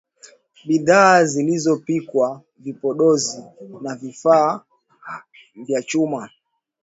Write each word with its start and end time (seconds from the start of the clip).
bidhaa 0.67 1.23
zilizopikwa 1.23 2.41
vipodozi 2.57 3.43
na 3.81 3.95
vifaa 3.95 4.61
vya 5.55 5.81
chuma 5.81 6.29